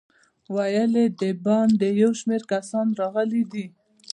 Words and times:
ویل 0.55 0.93
یې 1.01 1.07
د 1.21 1.23
باندې 1.45 1.87
یو 2.01 2.11
شمېر 2.19 2.41
کسان 2.51 2.87
راغلي 2.99 3.43
دي. 3.51 3.65